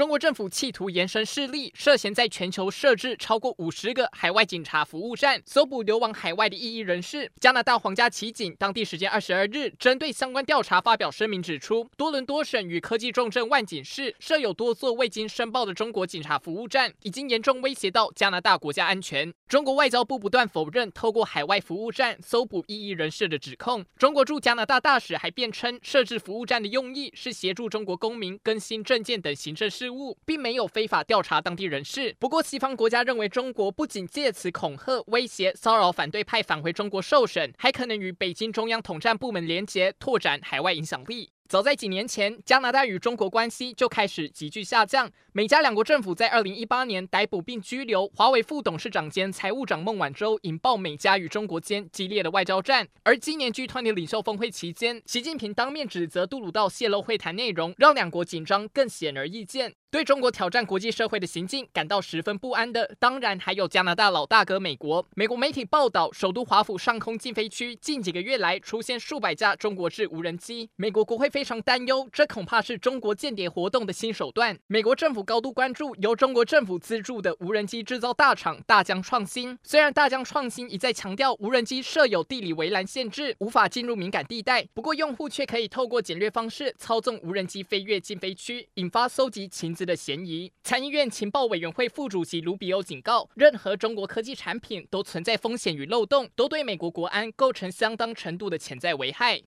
[0.00, 7.30] 中国政府企图延伸势力，涉嫌在全球设置超过五十个海外警察服务站，搜捕流亡海外的异议人士。
[7.38, 19.30] 加拿大皇家骑警当地时间二十二日，针对相关调查发表声明，指出多伦多省与科技重镇万锦市设有多座未经申报的中国警察服务站，已经严重威胁到加拿大国家安全。
[19.46, 23.84] 中国外交部不断否认透过海外服务站搜捕异议人士的指控。
[23.98, 32.16] 中国驻加拿大大使还辩称，设置服务站的用意是协助中国公民更新证件等行政事务，并没有非法调查当地人士。
[32.18, 41.30] 不过，西方国家认为中国不仅借此恐吓、威胁、骚扰反对派返回中国受审，还可能与北京中央统战部门联结，拓展海外影响力。
[41.50, 45.10] 早在几年前，加拿大与中国关系就开始急剧下降。
[45.32, 52.86] 美加两国政府在二零一八年逮捕并拘留华为副董事长兼财务长孟晚舟，引爆美加与中国间激烈的外交战。
[53.02, 59.74] 而今年 G20 领袖峰会期间，习近平当面指责杜鲁道泄露会谈内容，让两国紧张更显而易见。
[59.90, 65.04] 对中国挑战国际社会的行径感到十分不安的，当然还有加拿大老大哥美国。
[65.16, 74.58] 美国媒体报道，首都华府上空禁飞区近几个月来出现数百架中国制无人机，美国国会非常担忧，这恐怕是中国间谍活动的新手段。
[74.66, 79.58] 美国政府高度关注由中国政府资助的无人机制造大厂大疆创新。
[79.62, 90.52] 虽然大疆创新一再强调无人机设有地理围栏限制，无法进入敏感地带，不过用户却可以透过简略方式操纵无人机飞越禁飞区，引发搜集情资的嫌疑。
[90.62, 99.38] 参议院情报委员会副主席卢比欧警告，任何中国科技产品都存在风险与漏洞，都对美国国安构成相当程度的潜在危害。